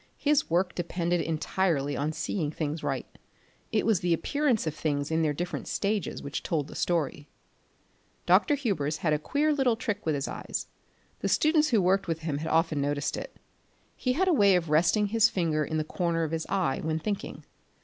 His 0.17 0.49
work 0.49 0.73
depended 0.73 1.21
entirely 1.21 1.95
on 1.95 2.11
seeing 2.11 2.49
things 2.49 2.81
right; 2.83 3.05
it 3.71 3.85
was 3.85 3.99
the 3.99 4.15
appearance 4.15 4.65
of 4.65 4.73
things 4.73 5.11
in 5.11 5.21
their 5.21 5.31
different 5.31 5.67
stages 5.67 6.23
which 6.23 6.41
told 6.41 6.67
the 6.67 6.73
story. 6.75 7.29
Dr. 8.25 8.55
Hubers 8.55 8.97
had 9.05 9.13
a 9.13 9.19
queer 9.19 9.53
little 9.53 9.75
trick 9.75 10.03
with 10.03 10.15
his 10.15 10.27
eyes; 10.27 10.65
the 11.19 11.27
students 11.29 11.69
who 11.69 11.83
worked 11.83 12.07
with 12.07 12.21
him 12.21 12.39
had 12.39 12.49
often 12.49 12.81
noticed 12.81 13.15
it. 13.15 13.35
He 13.95 14.13
had 14.13 14.27
a 14.27 14.33
way 14.33 14.55
of 14.55 14.71
resting 14.71 15.05
his 15.09 15.29
finger 15.29 15.63
in 15.63 15.77
the 15.77 15.83
corner 15.83 16.23
of 16.23 16.31
his 16.31 16.47
eye 16.49 16.79
when 16.81 16.97
thinking. 16.97 17.45